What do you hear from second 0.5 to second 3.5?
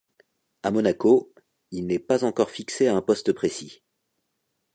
À Monaco, il n'est pas encore fixé à un poste